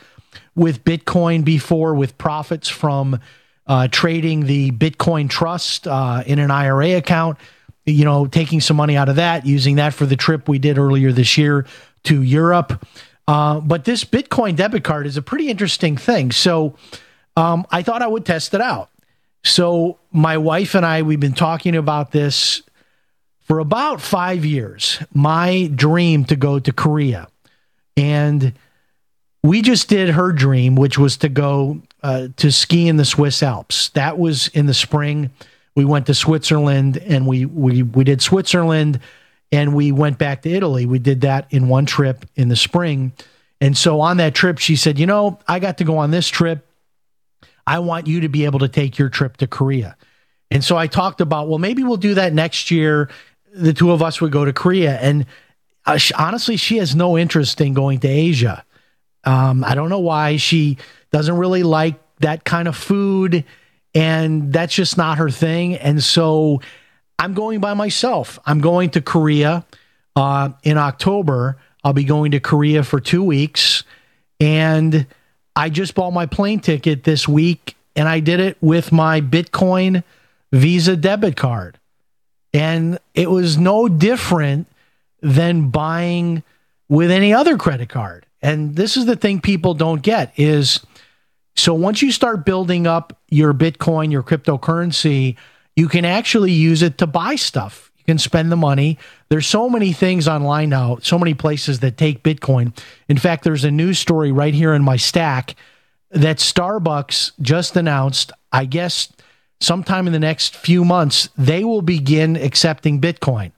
[0.55, 3.21] with Bitcoin before with profits from
[3.67, 7.39] uh, trading the Bitcoin trust uh, in an IRA account,
[7.87, 10.79] you know, taking some money out of that, using that for the trip we did
[10.79, 11.67] earlier this year
[12.05, 12.85] to Europe.
[13.27, 16.33] Uh, but this Bitcoin debit card is a pretty interesting thing.
[16.33, 16.77] So
[17.39, 18.91] um, I thought I would test it out.
[19.45, 22.63] So my wife and I, we've been talking about this
[23.43, 24.99] for about five years.
[25.15, 27.29] My dream to go to Korea.
[27.97, 28.53] And
[29.43, 33.43] we just did her dream, which was to go uh, to ski in the Swiss
[33.43, 33.91] Alps.
[33.91, 35.31] That was in the spring.
[35.77, 38.99] We went to Switzerland and we, we, we did Switzerland
[39.53, 40.87] and we went back to Italy.
[40.87, 43.13] We did that in one trip in the spring.
[43.61, 46.29] And so on that trip, she said, You know, I got to go on this
[46.29, 46.68] trip.
[47.69, 49.95] I want you to be able to take your trip to Korea.
[50.51, 53.11] And so I talked about, well, maybe we'll do that next year.
[53.53, 54.99] The two of us would go to Korea.
[54.99, 55.27] And
[55.85, 58.65] uh, honestly, she has no interest in going to Asia.
[59.25, 60.79] Um, I don't know why she
[61.13, 63.45] doesn't really like that kind of food,
[63.95, 65.75] and that's just not her thing.
[65.75, 66.63] And so
[67.19, 68.39] I'm going by myself.
[68.47, 69.67] I'm going to Korea
[70.17, 71.59] uh, in October.
[71.85, 73.85] I'll be going to Korea for two weeks,
[74.41, 75.07] and
[75.59, 80.05] I just bought my plane ticket this week, and I did it with my Bitcoin
[80.53, 81.81] Visa debit card,
[82.55, 84.69] and it was no different
[85.21, 86.45] than buying
[86.89, 88.25] with any other credit card.
[88.41, 90.79] And this is the thing people don't get is
[91.57, 95.35] so once you start building up your Bitcoin, your cryptocurrency,
[95.75, 97.88] you can actually use it to buy stuff.
[98.09, 98.97] Can spend the money.
[99.29, 102.75] There's so many things online now, so many places that take Bitcoin.
[103.07, 105.55] In fact, there's a news story right here in my stack
[106.11, 109.13] that Starbucks just announced, I guess
[109.61, 113.53] sometime in the next few months, they will begin accepting Bitcoin.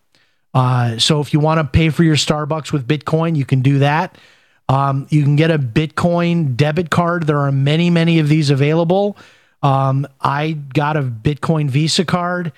[0.52, 3.78] Uh, so if you want to pay for your Starbucks with Bitcoin, you can do
[3.78, 4.18] that.
[4.68, 7.28] Um, you can get a Bitcoin debit card.
[7.28, 9.16] There are many, many of these available.
[9.62, 12.50] Um, I got a Bitcoin Visa card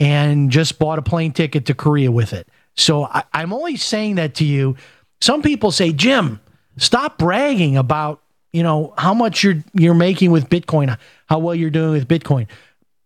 [0.00, 2.48] and just bought a plane ticket to Korea with it.
[2.74, 4.76] So I, I'm only saying that to you.
[5.20, 6.40] Some people say, Jim,
[6.76, 11.70] stop bragging about you know how much you're you're making with Bitcoin, how well you're
[11.70, 12.48] doing with Bitcoin.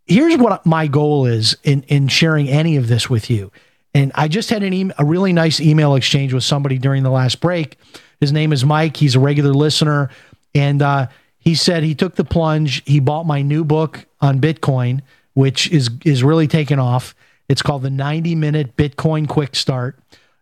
[0.06, 3.52] Here's what my goal is in in sharing any of this with you.
[3.92, 7.10] And I just had an e- a really nice email exchange with somebody during the
[7.10, 7.76] last break
[8.20, 8.96] his name is Mike.
[8.96, 10.10] He's a regular listener.
[10.54, 12.82] And uh, he said he took the plunge.
[12.86, 15.02] He bought my new book on Bitcoin,
[15.34, 17.14] which is, is really taken off.
[17.48, 19.98] It's called The 90 Minute Bitcoin Quick Start.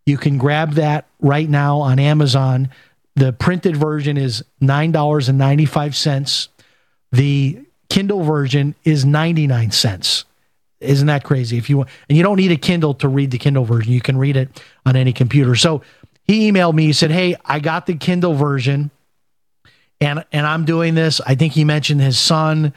[0.06, 2.70] You can grab that right now on Amazon.
[3.16, 6.48] The printed version is $9.95.
[7.12, 7.58] The
[7.90, 10.24] Kindle version is 99 cents.
[10.80, 11.58] Isn't that crazy?
[11.58, 14.00] If you want, and you don't need a Kindle to read the Kindle version, you
[14.00, 15.54] can read it on any computer.
[15.54, 15.82] So
[16.24, 16.86] he emailed me.
[16.86, 18.90] He said, "Hey, I got the Kindle version,
[20.00, 21.20] and and I'm doing this.
[21.24, 22.72] I think he mentioned his son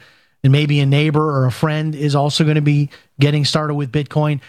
[0.46, 2.88] and maybe a neighbor or a friend is also going to be
[3.20, 4.40] getting started with Bitcoin."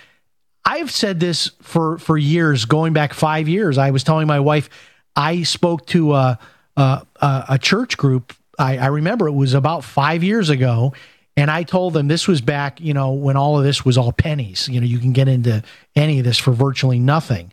[0.64, 3.78] I've said this for for years, going back five years.
[3.78, 4.70] I was telling my wife,
[5.16, 6.40] I spoke to a
[6.78, 8.34] a, a church group.
[8.60, 10.94] I, I remember it was about five years ago,
[11.36, 14.12] and I told them this was back, you know, when all of this was all
[14.12, 14.68] pennies.
[14.70, 15.64] You know, you can get into
[15.96, 17.52] any of this for virtually nothing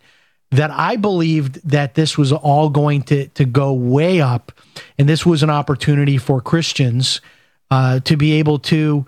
[0.51, 4.51] that I believed that this was all going to, to go way up.
[4.97, 7.19] And this was an opportunity for Christians
[7.75, 9.05] uh, to be able to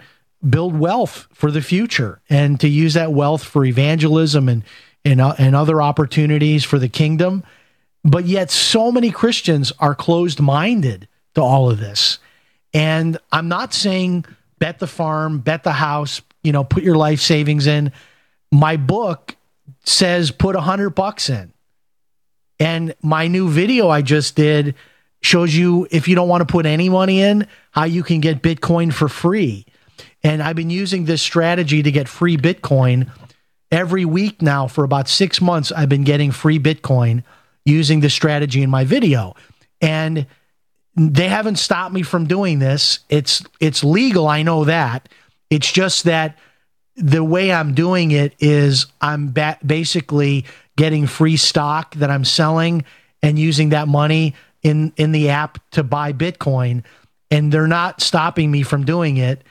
[0.47, 4.61] build wealth for the future and to use that wealth for evangelism and,
[5.05, 7.45] and, uh, and other opportunities for the kingdom.
[8.03, 12.19] But yet, so many Christians are closed minded to all of this.
[12.73, 14.25] And I'm not saying
[14.59, 17.93] bet the farm, bet the house, you know, put your life savings in.
[18.51, 19.37] My book
[19.85, 21.53] says put a hundred bucks in.
[22.59, 24.75] And my new video I just did
[25.21, 28.41] shows you if you don't want to put any money in, how you can get
[28.41, 29.65] Bitcoin for free.
[30.23, 33.09] And I've been using this strategy to get free Bitcoin
[33.71, 35.71] every week now for about six months.
[35.71, 37.23] I've been getting free Bitcoin
[37.65, 39.35] using this strategy in my video.
[39.81, 40.25] And
[40.95, 42.99] they haven't stopped me from doing this.
[43.09, 45.07] It's it's legal, I know that.
[45.49, 46.37] It's just that
[46.95, 50.45] the way I'm doing it is I'm ba- basically
[50.75, 52.83] getting free stock that I'm selling
[53.21, 54.33] and using that money
[54.67, 56.83] in in the app to buy Bitcoin
[57.31, 59.43] and they're not stopping me from doing it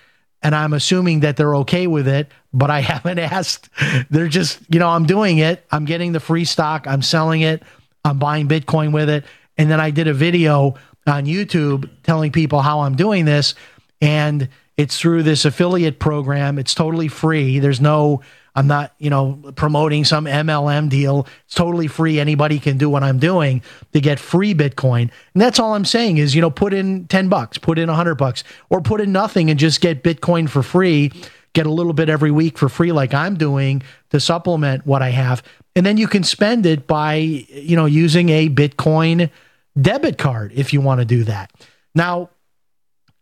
[0.42, 3.68] and I'm assuming that they're okay with it, but I haven't asked.
[4.10, 5.66] They're just, you know, I'm doing it.
[5.72, 7.62] I'm getting the free stock, I'm selling it,
[8.04, 9.24] I'm buying Bitcoin with it.
[9.58, 10.74] And then I did a video
[11.06, 13.54] on YouTube telling people how I'm doing this
[14.00, 16.58] and it's through this affiliate program.
[16.58, 17.58] It's totally free.
[17.58, 18.20] There's no
[18.56, 21.26] I'm not, you know, promoting some MLM deal.
[21.44, 22.18] It's totally free.
[22.18, 25.10] Anybody can do what I'm doing to get free Bitcoin.
[25.34, 28.14] And that's all I'm saying is, you know, put in 10 bucks, put in 100
[28.14, 31.12] bucks, or put in nothing and just get Bitcoin for free.
[31.52, 35.10] Get a little bit every week for free, like I'm doing to supplement what I
[35.10, 35.42] have.
[35.74, 39.30] And then you can spend it by, you know, using a Bitcoin
[39.78, 41.50] debit card if you want to do that.
[41.94, 42.30] Now,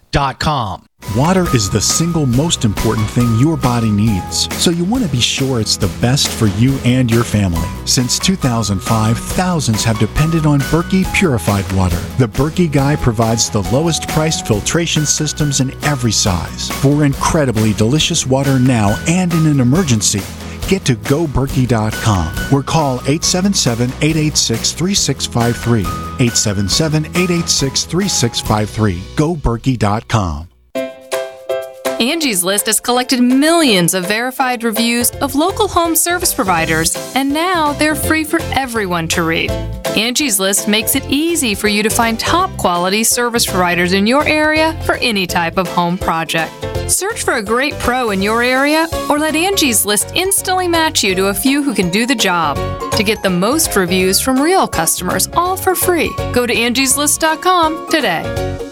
[1.15, 5.21] Water is the single most important thing your body needs, so you want to be
[5.21, 7.65] sure it's the best for you and your family.
[7.85, 11.95] Since 2005, thousands have depended on Berkey purified water.
[12.17, 18.27] The Berkey Guy provides the lowest priced filtration systems in every size for incredibly delicious
[18.27, 20.21] water now and in an emergency
[20.71, 25.83] get to goberkey.com or call 877-886-3653.
[26.17, 28.97] 877-886-3653.
[29.15, 30.47] goberkey.com.
[31.99, 37.73] Angie's List has collected millions of verified reviews of local home service providers, and now
[37.73, 39.51] they're free for everyone to read.
[39.95, 44.27] Angie's List makes it easy for you to find top quality service providers in your
[44.27, 46.70] area for any type of home project.
[46.91, 51.15] Search for a great pro in your area or let Angie's List instantly match you
[51.15, 52.57] to a few who can do the job.
[52.97, 58.70] To get the most reviews from real customers, all for free, go to angieslist.com today.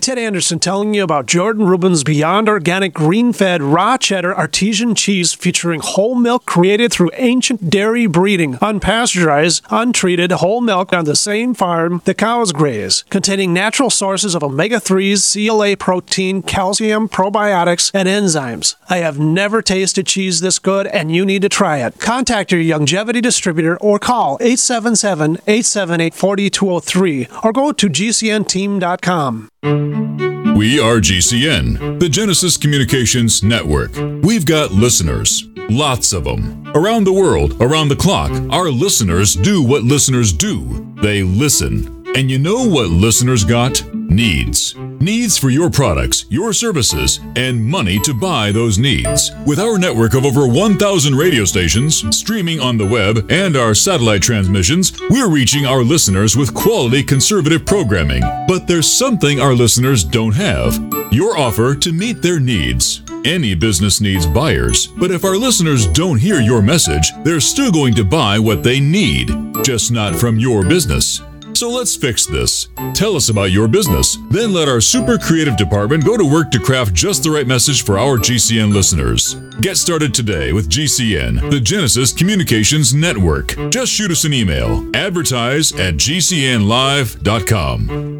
[0.00, 5.34] Ted Anderson telling you about Jordan Rubin's Beyond Organic Green Fed Raw Cheddar Artesian Cheese
[5.34, 11.52] featuring whole milk created through ancient dairy breeding, unpasteurized, untreated whole milk on the same
[11.52, 18.08] farm the cows graze, containing natural sources of omega 3s, CLA protein, calcium, probiotics, and
[18.08, 18.76] enzymes.
[18.88, 21.98] I have never tasted cheese this good, and you need to try it.
[22.00, 29.50] Contact your Youngevity distributor or call 877 878 4203 or go to gcnteam.com.
[29.62, 33.94] We are GCN, the Genesis Communications Network.
[34.22, 36.66] We've got listeners, lots of them.
[36.74, 41.99] Around the world, around the clock, our listeners do what listeners do they listen.
[42.16, 43.82] And you know what listeners got?
[43.94, 44.74] Needs.
[44.76, 49.30] Needs for your products, your services, and money to buy those needs.
[49.46, 54.22] With our network of over 1,000 radio stations, streaming on the web, and our satellite
[54.22, 58.22] transmissions, we're reaching our listeners with quality conservative programming.
[58.46, 60.76] But there's something our listeners don't have
[61.12, 63.02] your offer to meet their needs.
[63.24, 67.94] Any business needs buyers, but if our listeners don't hear your message, they're still going
[67.94, 69.30] to buy what they need,
[69.62, 71.20] just not from your business.
[71.60, 72.68] So let's fix this.
[72.94, 74.16] Tell us about your business.
[74.30, 77.84] Then let our super creative department go to work to craft just the right message
[77.84, 79.34] for our GCN listeners.
[79.60, 83.54] Get started today with GCN, the Genesis Communications Network.
[83.68, 88.19] Just shoot us an email advertise at gcnlive.com.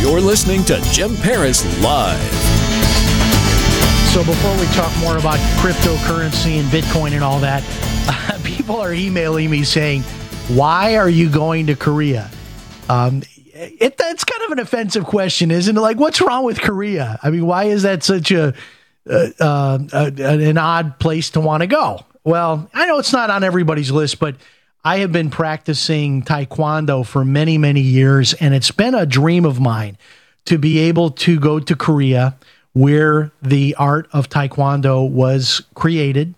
[0.00, 2.20] You're listening to Jim Paris Live.
[4.12, 7.62] So before we talk more about cryptocurrency and Bitcoin and all that,
[8.44, 10.02] people are emailing me saying,
[10.48, 12.30] "Why are you going to Korea?"
[12.88, 15.80] Um, it, that's kind of an offensive question, isn't it?
[15.80, 17.18] Like, what's wrong with Korea?
[17.22, 18.54] I mean, why is that such a,
[19.08, 22.04] uh, uh, an odd place to want to go?
[22.24, 24.36] Well, I know it's not on everybody's list, but
[24.84, 29.60] I have been practicing Taekwondo for many, many years, and it's been a dream of
[29.60, 29.98] mine
[30.46, 32.36] to be able to go to Korea
[32.72, 36.34] where the art of Taekwondo was created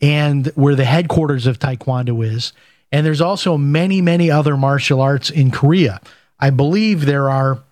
[0.00, 2.52] and where the headquarters of Taekwondo is.
[2.90, 6.00] And there's also many, many other martial arts in Korea.
[6.40, 7.62] I believe there are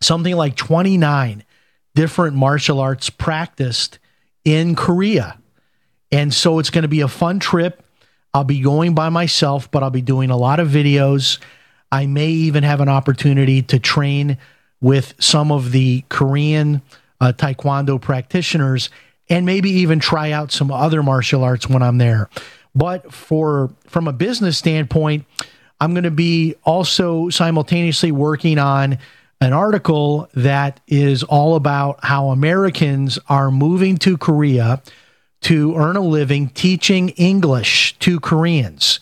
[0.00, 1.44] something like 29
[1.94, 3.98] different martial arts practiced
[4.44, 5.38] in Korea.
[6.12, 7.82] And so it's going to be a fun trip.
[8.32, 11.38] I'll be going by myself, but I'll be doing a lot of videos.
[11.90, 14.38] I may even have an opportunity to train
[14.80, 16.82] with some of the Korean
[17.20, 18.90] uh, Taekwondo practitioners
[19.30, 22.28] and maybe even try out some other martial arts when I'm there.
[22.74, 25.24] But for from a business standpoint,
[25.80, 28.98] I'm going to be also simultaneously working on
[29.40, 34.82] an article that is all about how Americans are moving to Korea
[35.42, 39.00] to earn a living teaching English to Koreans.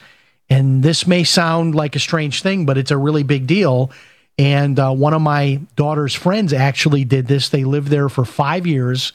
[0.51, 3.91] And this may sound like a strange thing, but it's a really big deal.
[4.39, 7.49] And uh, one of my daughter's friends actually did this.
[7.49, 9.13] They lived there for five years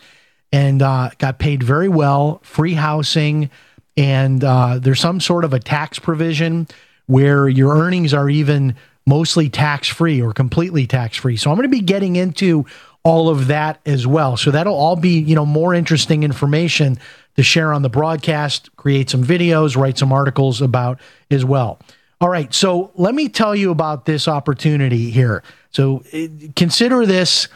[0.51, 3.49] and uh, got paid very well, free housing.
[3.97, 6.67] And uh, there's some sort of a tax provision
[7.07, 8.75] where your earnings are even
[9.07, 11.37] mostly tax free or completely tax free.
[11.37, 12.65] So I'm going to be getting into
[13.03, 14.35] all of that as well.
[14.35, 16.99] So that'll all be, you know, more interesting information
[17.37, 20.99] to share on the broadcast, create some videos, write some articles about
[21.31, 21.79] as well.
[22.19, 25.43] All right, so let me tell you about this opportunity here.
[25.69, 27.47] So eh, consider this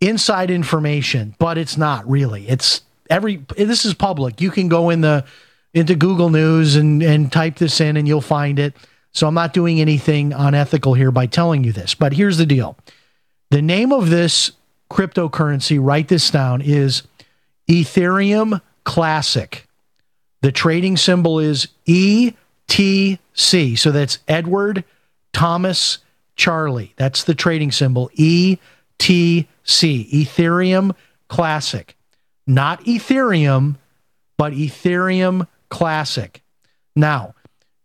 [0.00, 2.48] inside information, but it's not really.
[2.48, 4.40] It's every this is public.
[4.40, 5.24] You can go in the
[5.74, 8.74] into Google News and and type this in and you'll find it.
[9.12, 11.94] So I'm not doing anything unethical here by telling you this.
[11.94, 12.76] But here's the deal.
[13.50, 14.52] The name of this
[14.90, 17.02] cryptocurrency, write this down, is
[17.68, 19.66] Ethereum Classic.
[20.42, 23.78] The trading symbol is ETC.
[23.78, 24.84] So that's Edward
[25.32, 25.98] Thomas
[26.36, 26.94] Charlie.
[26.96, 28.58] That's the trading symbol ETC.
[29.66, 30.94] Ethereum
[31.28, 31.96] Classic.
[32.46, 33.76] Not Ethereum,
[34.36, 36.42] but Ethereum Classic.
[36.96, 37.34] Now,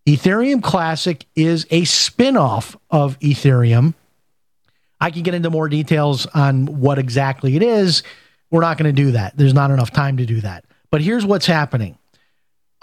[0.05, 3.93] Ethereum Classic is a spin off of Ethereum.
[4.99, 8.03] I can get into more details on what exactly it is
[8.53, 9.35] we're not going to do that.
[9.35, 10.63] There's not enough time to do that.
[10.91, 11.97] But here's what's happening.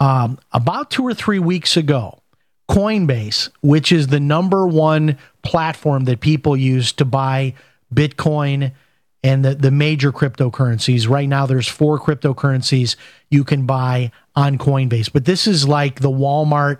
[0.01, 2.21] Um, about two or three weeks ago,
[2.69, 7.53] Coinbase, which is the number one platform that people use to buy
[7.93, 8.73] Bitcoin
[9.23, 11.07] and the, the major cryptocurrencies.
[11.07, 12.97] Right now, there's four cryptocurrencies
[13.29, 16.79] you can buy on Coinbase, but this is like the Walmart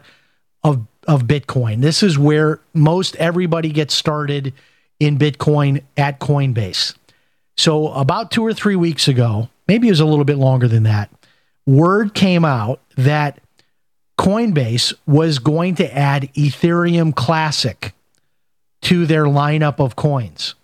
[0.63, 1.81] of of Bitcoin.
[1.81, 4.53] This is where most everybody gets started
[4.99, 6.95] in Bitcoin at Coinbase.
[7.57, 10.83] So about two or three weeks ago, maybe it was a little bit longer than
[10.83, 11.09] that,
[11.65, 13.39] word came out that
[14.17, 17.93] Coinbase was going to add Ethereum Classic
[18.81, 20.55] to their lineup of coins.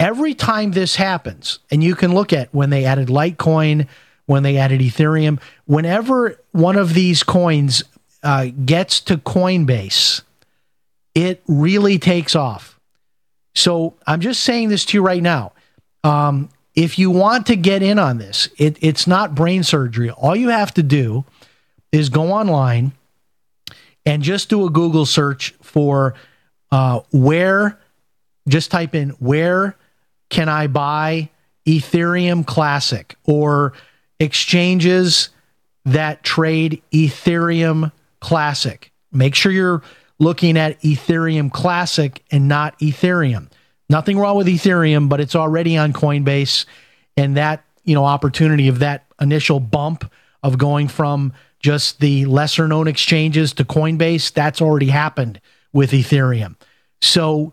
[0.00, 3.86] Every time this happens, and you can look at when they added Litecoin,
[4.26, 7.82] when they added Ethereum, whenever one of these coins
[8.22, 10.22] uh, gets to Coinbase,
[11.14, 12.78] it really takes off.
[13.54, 15.52] So I'm just saying this to you right now.
[16.04, 20.10] Um, if you want to get in on this, it, it's not brain surgery.
[20.10, 21.24] All you have to do
[21.90, 22.92] is go online
[24.06, 26.14] and just do a Google search for
[26.70, 27.78] uh, where,
[28.48, 29.76] just type in where
[30.30, 31.30] can I buy
[31.66, 33.72] Ethereum Classic or
[34.20, 35.30] exchanges
[35.84, 38.92] that trade Ethereum Classic.
[39.12, 39.82] Make sure you're
[40.18, 43.48] looking at Ethereum Classic and not Ethereum.
[43.88, 46.66] Nothing wrong with Ethereum, but it's already on Coinbase
[47.16, 50.10] and that, you know, opportunity of that initial bump
[50.42, 55.40] of going from just the lesser known exchanges to Coinbase, that's already happened
[55.72, 56.54] with Ethereum.
[57.00, 57.52] So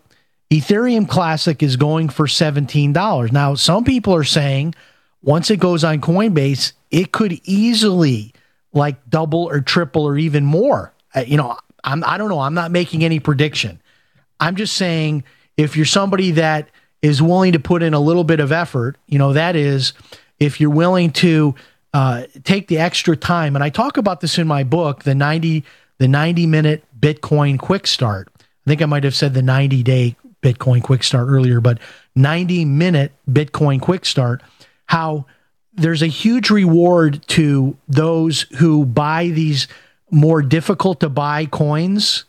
[0.52, 3.32] Ethereum Classic is going for $17.
[3.32, 4.76] Now, some people are saying
[5.24, 8.35] once it goes on Coinbase, it could easily
[8.76, 10.94] like double or triple or even more.
[11.16, 13.82] Uh, you know, I'm I don't know, I'm not making any prediction.
[14.40, 15.24] I'm just saying
[15.58, 16.70] if you're somebody that
[17.02, 19.94] is willing to put in a little bit of effort, you know, that is
[20.40, 21.56] if you're willing to
[21.94, 25.64] uh, take the extra time, and I talk about this in my book, the 90
[25.98, 28.28] the 90 minute Bitcoin quick start.
[28.40, 31.80] I think I might have said the 90 day Bitcoin quick start earlier, but
[32.16, 34.44] 90 minute Bitcoin quick start,
[34.88, 35.26] how
[35.76, 39.68] there's a huge reward to those who buy these
[40.12, 42.26] more difficult to buy coins.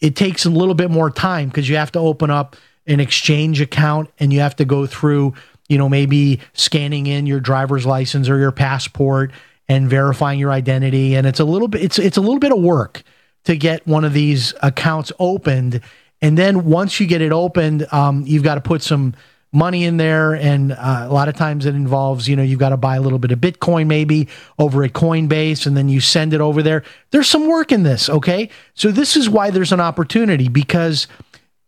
[0.00, 2.56] It takes a little bit more time because you have to open up
[2.86, 5.34] an exchange account and you have to go through
[5.68, 9.32] you know, maybe scanning in your driver's license or your passport
[9.68, 11.14] and verifying your identity.
[11.14, 13.02] And it's a little bit, it's, it's a little bit of work
[13.44, 15.80] to get one of these accounts opened.
[16.20, 19.14] And then once you get it opened, um, you've got to put some
[19.54, 20.34] money in there.
[20.34, 23.00] And uh, a lot of times it involves, you know, you've got to buy a
[23.00, 24.28] little bit of Bitcoin maybe
[24.58, 26.82] over at Coinbase and then you send it over there.
[27.10, 28.10] There's some work in this.
[28.10, 28.50] Okay.
[28.74, 31.06] So this is why there's an opportunity because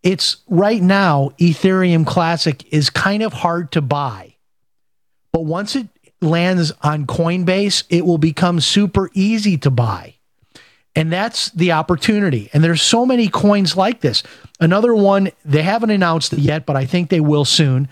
[0.03, 4.35] it's right now, Ethereum Classic is kind of hard to buy.
[5.33, 5.89] But once it
[6.21, 10.15] lands on Coinbase, it will become super easy to buy.
[10.95, 12.49] And that's the opportunity.
[12.53, 14.23] And there's so many coins like this.
[14.61, 17.89] Another one, they haven't announced it yet, but I think they will soon,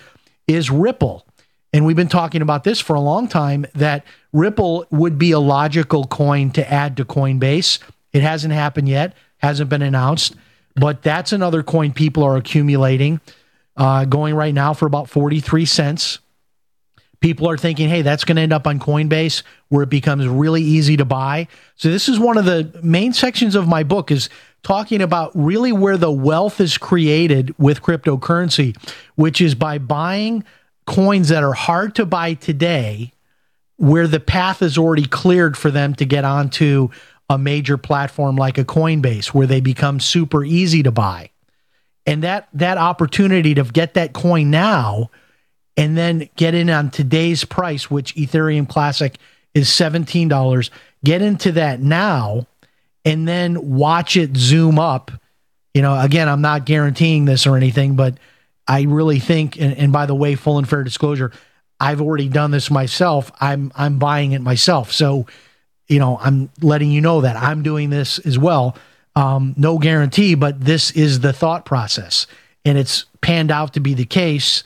[0.46, 1.26] is Ripple.
[1.72, 5.40] And we've been talking about this for a long time that Ripple would be a
[5.40, 7.80] logical coin to add to Coinbase.
[8.12, 10.36] It hasn't happened yet, hasn't been announced.
[10.76, 13.20] But that's another coin people are accumulating,
[13.76, 16.18] uh, going right now for about 43 cents.
[17.20, 20.62] People are thinking, hey, that's going to end up on Coinbase where it becomes really
[20.62, 21.48] easy to buy.
[21.76, 24.28] So this is one of the main sections of my book is
[24.64, 28.76] talking about really where the wealth is created with cryptocurrency,
[29.14, 30.42] which is by buying
[30.86, 33.12] coins that are hard to buy today,
[33.76, 36.88] where the path is already cleared for them to get onto
[37.30, 41.30] a major platform like a Coinbase where they become super easy to buy.
[42.06, 45.10] And that that opportunity to get that coin now
[45.76, 49.16] and then get in on today's price, which Ethereum Classic
[49.54, 50.70] is $17,
[51.04, 52.46] get into that now
[53.04, 55.10] and then watch it zoom up.
[55.72, 58.16] You know, again, I'm not guaranteeing this or anything, but
[58.66, 61.32] I really think, and, and by the way, full and fair disclosure,
[61.80, 63.32] I've already done this myself.
[63.40, 64.92] I'm I'm buying it myself.
[64.92, 65.26] So
[65.88, 68.76] you know, I'm letting you know that I'm doing this as well.
[69.16, 72.26] Um, no guarantee, but this is the thought process.
[72.64, 74.64] And it's panned out to be the case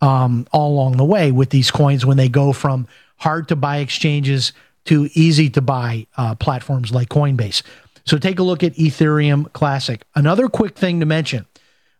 [0.00, 3.78] um, all along the way with these coins when they go from hard to buy
[3.78, 4.52] exchanges
[4.86, 7.62] to easy to buy uh, platforms like Coinbase.
[8.04, 10.04] So take a look at Ethereum Classic.
[10.14, 11.46] Another quick thing to mention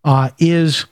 [0.05, 0.87] uh, is,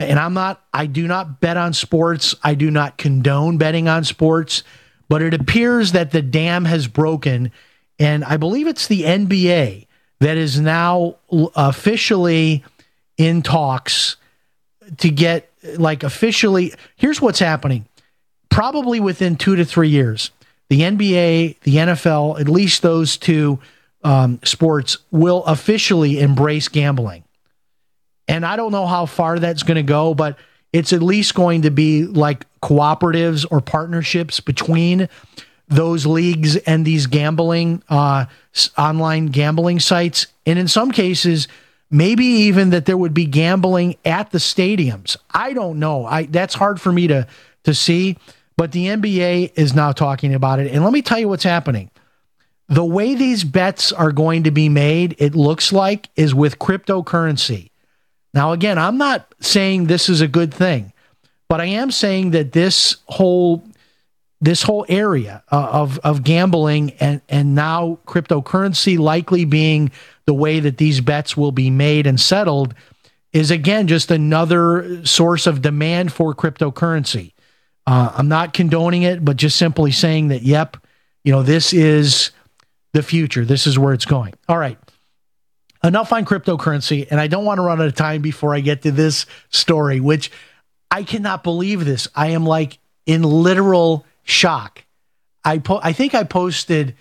[0.00, 2.34] and I'm not, I do not bet on sports.
[2.42, 4.62] I do not condone betting on sports
[5.08, 7.52] but it appears that the dam has broken.
[7.98, 9.86] And I believe it's the NBA
[10.20, 12.64] that is now officially
[13.16, 14.16] in talks
[14.98, 16.72] to get, like, officially.
[16.96, 17.86] Here's what's happening
[18.48, 20.30] probably within two to three years,
[20.68, 23.58] the NBA, the NFL, at least those two
[24.02, 27.24] um, sports, will officially embrace gambling.
[28.26, 30.38] And I don't know how far that's going to go, but
[30.72, 35.08] it's at least going to be like cooperatives or partnerships between
[35.68, 38.26] those leagues and these gambling uh,
[38.76, 40.26] online gambling sites.
[40.46, 41.48] And in some cases
[41.94, 45.16] maybe even that there would be gambling at the stadiums.
[45.32, 46.04] I don't know.
[46.04, 47.26] I that's hard for me to
[47.62, 48.18] to see
[48.56, 50.72] but the nba is now talking about it.
[50.72, 51.90] And let me tell you what's happening.
[52.68, 57.70] The way these bets are going to be made it looks like is with cryptocurrency.
[58.32, 60.92] Now again i'm not saying this is a good thing
[61.48, 63.64] but i am saying that this whole
[64.40, 69.90] this whole area uh, of of gambling and and now cryptocurrency likely being
[70.26, 72.74] the way that these bets will be made and settled
[73.32, 77.32] is again just another source of demand for cryptocurrency.
[77.86, 80.76] Uh, I'm not condoning it, but just simply saying that yep,
[81.22, 82.30] you know this is
[82.92, 83.44] the future.
[83.44, 84.34] This is where it's going.
[84.48, 84.78] All right.
[85.82, 88.82] Enough on cryptocurrency, and I don't want to run out of time before I get
[88.82, 90.30] to this story, which
[90.90, 92.08] I cannot believe this.
[92.14, 94.82] I am like in literal shock.
[95.44, 96.94] I po- I think I posted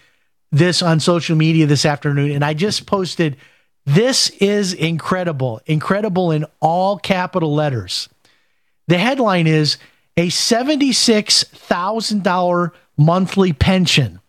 [0.51, 3.37] this on social media this afternoon, and I just posted,
[3.85, 8.09] "This is incredible, incredible in all capital letters."
[8.89, 9.77] The headline is
[10.17, 14.19] a seventy-six thousand dollar monthly pension.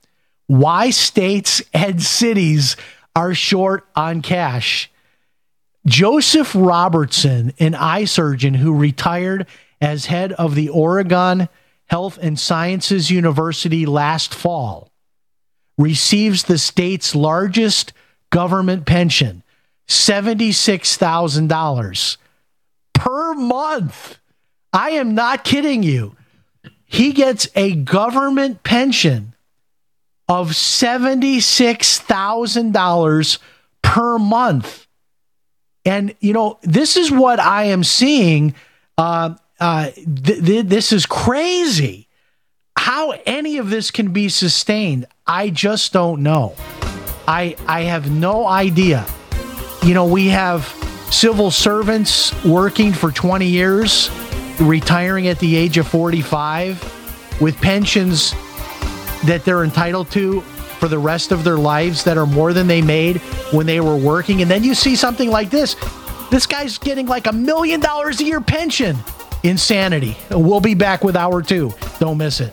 [0.46, 2.76] Why states and cities
[3.16, 4.90] are short on cash.
[5.86, 9.46] Joseph Robertson, an eye surgeon who retired
[9.80, 11.48] as head of the Oregon
[11.86, 14.90] Health and Sciences University last fall
[15.76, 17.92] receives the state's largest
[18.30, 19.42] government pension,
[19.88, 22.16] $76,000
[22.94, 24.18] per month.
[24.74, 26.14] I am not kidding you.
[26.84, 29.34] He gets a government pension
[30.28, 33.38] of $76,000
[33.82, 34.86] per month.
[35.84, 38.54] And, you know, this is what I am seeing
[38.96, 42.08] uh, uh, th- th- this is crazy.
[42.76, 46.54] How any of this can be sustained, I just don't know.
[47.26, 49.04] I I have no idea.
[49.82, 50.64] You know, we have
[51.10, 54.10] civil servants working for 20 years,
[54.60, 58.32] retiring at the age of 45 with pensions
[59.24, 62.82] that they're entitled to for the rest of their lives that are more than they
[62.82, 63.16] made
[63.52, 64.42] when they were working.
[64.42, 65.76] And then you see something like this.
[66.30, 68.96] This guy's getting like a million dollars a year pension
[69.44, 70.16] insanity.
[70.30, 71.72] We'll be back with hour two.
[72.00, 72.52] Don't miss it.